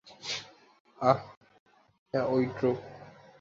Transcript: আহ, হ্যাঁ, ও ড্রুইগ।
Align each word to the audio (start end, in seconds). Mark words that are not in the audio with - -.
আহ, 0.99 1.19
হ্যাঁ, 2.13 2.25
ও 2.25 2.35
ড্রুইগ। 2.57 2.77